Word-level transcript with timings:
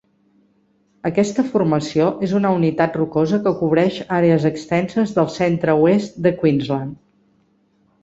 Aquesta 1.09 1.45
formació 1.49 2.07
és 2.29 2.33
una 2.39 2.55
unitat 2.61 2.97
rocosa 3.01 3.41
que 3.45 3.55
cobreix 3.61 4.01
àrees 4.19 4.51
extenses 4.53 5.17
del 5.21 5.33
centre-oest 5.39 6.23
de 6.29 6.37
Queensland. 6.43 7.01